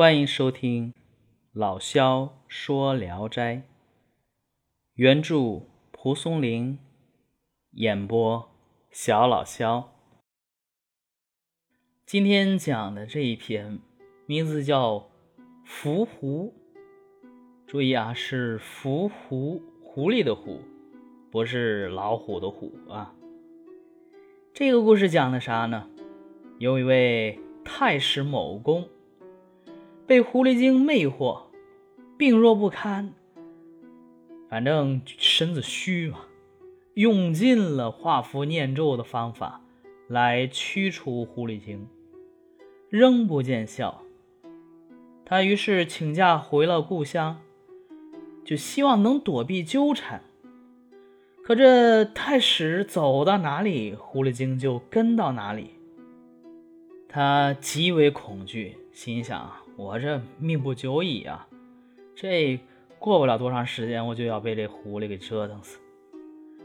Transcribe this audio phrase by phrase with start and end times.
[0.00, 0.94] 欢迎收听
[1.52, 3.64] 老萧说聊斋，
[4.94, 6.78] 原著蒲松龄，
[7.72, 8.50] 演播
[8.90, 9.92] 小老萧。
[12.06, 13.78] 今天讲的这一篇
[14.24, 14.94] 名字叫
[15.66, 16.54] 《伏狐》，
[17.66, 20.62] 注意啊，是伏狐，狐狸的狐，
[21.30, 23.14] 不是老虎的虎啊。
[24.54, 25.90] 这个故事讲的啥呢？
[26.58, 28.88] 有一位太史某公。
[30.10, 31.42] 被狐狸精魅惑，
[32.18, 33.14] 病弱不堪。
[34.48, 36.18] 反正身子虚嘛，
[36.94, 39.60] 用尽了画符念咒的方法
[40.08, 41.86] 来驱除狐狸精，
[42.88, 44.02] 仍不见效。
[45.24, 47.40] 他于是请假回了故乡，
[48.44, 50.24] 就希望能躲避纠缠。
[51.44, 55.70] 可这太史走到哪里，狐狸精就跟到哪里。
[57.08, 59.48] 他极为恐惧，心想。
[59.80, 61.48] 我这命不久矣啊！
[62.14, 62.60] 这
[62.98, 65.78] 过不了多长时间，我就要被这狐狸给折腾死。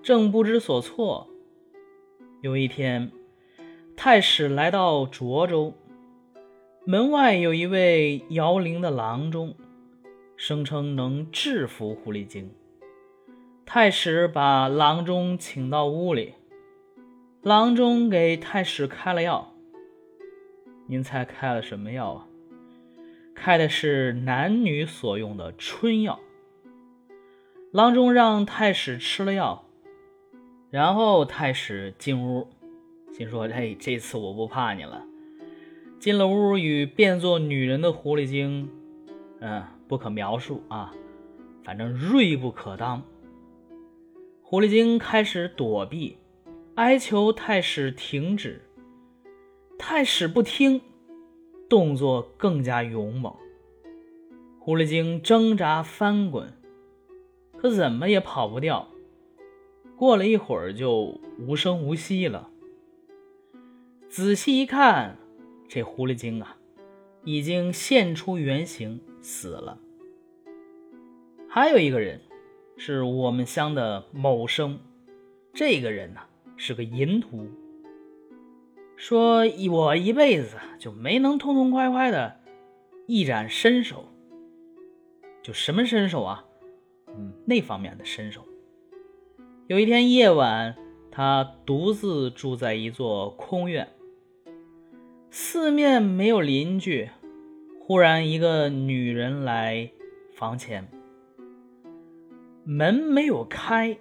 [0.00, 1.28] 正不知所措，
[2.40, 3.10] 有一天，
[3.96, 5.74] 太史来到涿州，
[6.84, 9.56] 门外有一位摇铃的郎中，
[10.36, 12.52] 声称能制服狐狸精。
[13.66, 16.34] 太史把郎中请到屋里，
[17.42, 19.52] 郎中给太史开了药。
[20.86, 22.26] 您猜开了什么药啊？
[23.40, 26.20] 开的是男女所用的春药。
[27.72, 29.64] 郎中让太史吃了药，
[30.68, 32.46] 然后太史进屋，
[33.14, 35.02] 心说：“嘿，这次我不怕你了。”
[35.98, 38.68] 进了屋，与变作女人的狐狸精，
[39.38, 40.92] 嗯，不可描述啊，
[41.64, 43.02] 反正锐不可当。
[44.42, 46.18] 狐狸精开始躲避，
[46.74, 48.60] 哀求太史停止，
[49.78, 50.82] 太史不听。
[51.70, 53.32] 动作更加勇猛，
[54.58, 56.52] 狐狸精挣扎翻滚，
[57.56, 58.88] 可怎么也跑不掉。
[59.96, 62.50] 过了一会儿，就无声无息了。
[64.08, 65.16] 仔细一看，
[65.68, 66.56] 这狐狸精啊，
[67.22, 69.78] 已经现出原形，死了。
[71.48, 72.20] 还有一个人，
[72.76, 74.80] 是我们乡的某生，
[75.54, 76.20] 这个人呢，
[76.56, 77.46] 是个淫徒。
[79.00, 82.38] 说我一辈子就没能痛痛快快的
[83.06, 84.04] 一展身手，
[85.42, 86.44] 就什么身手啊？
[87.16, 88.46] 嗯，那方面的身手。
[89.68, 90.76] 有一天夜晚，
[91.10, 93.88] 他独自住在一座空院，
[95.30, 97.08] 四面没有邻居。
[97.80, 99.90] 忽然，一个女人来
[100.34, 100.86] 房前，
[102.64, 103.96] 门没有开，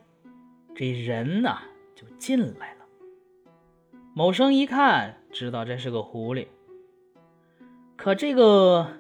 [0.76, 1.62] 这人呐
[1.96, 2.79] 就进来了。
[4.20, 6.48] 某生一看，知道这是个狐狸。
[7.96, 8.98] 可这个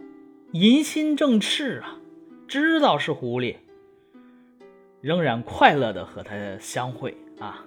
[0.53, 1.99] 淫心正炽啊，
[2.47, 3.57] 知道是狐狸，
[5.01, 7.65] 仍然快乐的和他相会啊。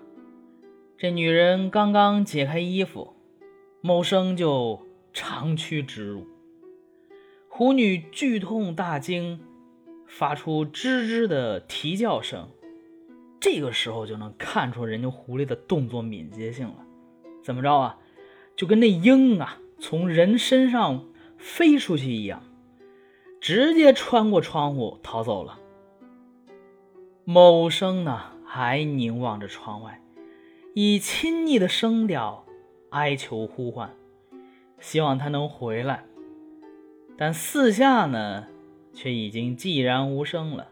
[0.96, 3.12] 这女人刚刚解开衣服，
[3.82, 4.80] 某生就
[5.12, 6.26] 长驱直入。
[7.50, 9.38] 狐女剧痛大惊，
[10.06, 12.48] 发出吱吱的啼叫声。
[13.38, 16.86] 这个时候就能看出人家狐狸的动作敏捷性了。
[17.42, 17.98] 怎么着啊？
[18.54, 21.06] 就跟那鹰啊从人身上
[21.38, 22.42] 飞出去一样，
[23.40, 25.58] 直接穿过窗户逃走了。
[27.24, 30.00] 某生呢还凝望着窗外，
[30.74, 32.44] 以亲昵的声调
[32.90, 33.90] 哀求呼唤，
[34.78, 36.04] 希望他能回来。
[37.16, 38.46] 但四下呢
[38.92, 40.68] 却已经寂然无声了。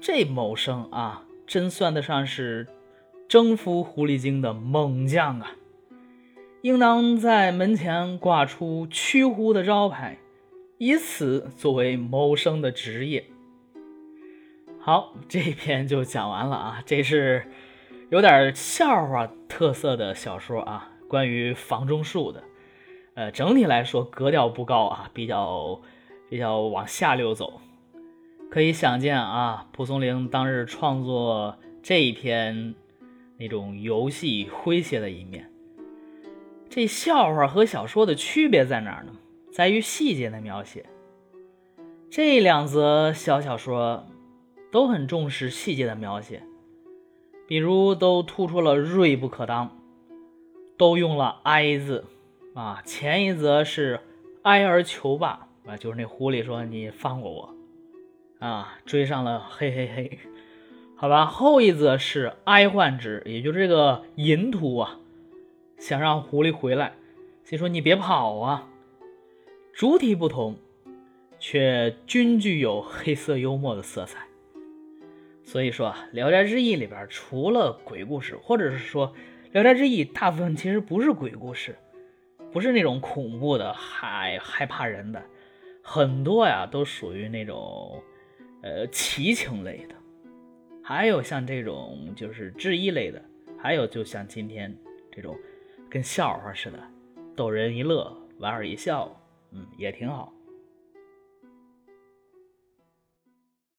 [0.00, 2.66] 这某生啊，真算得上是。
[3.28, 5.56] 征服狐狸精的猛将啊，
[6.62, 10.18] 应当在门前挂出驱狐的招牌，
[10.78, 13.24] 以此作为谋生的职业。
[14.78, 17.50] 好，这篇就讲完了啊，这是
[18.10, 22.44] 有点笑话特色的小说啊，关于房中术的。
[23.14, 25.80] 呃，整体来说格调不高啊，比较
[26.30, 27.60] 比较往下流走。
[28.48, 32.76] 可以想见啊，蒲松龄当日创作这一篇。
[33.38, 35.50] 那种游戏诙谐的一面，
[36.68, 39.12] 这笑话和小说的区别在哪儿呢？
[39.52, 40.86] 在于细节的描写。
[42.10, 44.06] 这两则小小说
[44.70, 46.42] 都很重视细节的描写，
[47.46, 49.76] 比如都突出了锐不可当，
[50.78, 52.04] 都用了“哀”字
[52.54, 52.82] 啊。
[52.84, 54.00] 前一则是
[54.42, 57.54] 哀而求罢啊，就是那狐狸说：“你放过我
[58.38, 60.18] 啊！”追上了，嘿嘿嘿。
[60.98, 64.98] 好吧，后一则是哀患之，也就是这个淫徒啊，
[65.78, 66.94] 想让狐狸回来，
[67.44, 68.66] 心说你别跑啊。
[69.74, 70.56] 主体不同，
[71.38, 74.26] 却均具有黑色幽默的色彩。
[75.44, 79.08] 所以说啊，《聊斋志异》里边除了鬼故事，或者是说，
[79.52, 81.76] 《聊斋志异》大部分其实不是鬼故事，
[82.50, 85.22] 不是那种恐怖的、害害怕人的，
[85.82, 88.02] 很多呀都属于那种
[88.62, 89.94] 呃奇情类的，
[90.88, 93.20] 还有像这种就是制衣类的，
[93.58, 94.72] 还有就像今天
[95.10, 95.36] 这种
[95.90, 96.78] 跟笑话似的，
[97.34, 100.32] 逗人一乐，莞尔一笑，嗯，也挺好。